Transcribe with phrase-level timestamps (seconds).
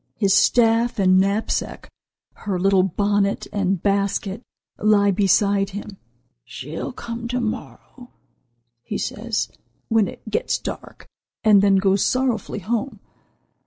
[0.15, 1.87] His staff and knapsack,
[2.33, 4.41] her little bonnet and basket,
[4.79, 5.97] lie beside him.
[6.43, 8.09] 'She'll come to morrow,'
[8.81, 9.49] he says,
[9.89, 11.05] when it gets dark,
[11.43, 12.99] and then goes sorrowfully home.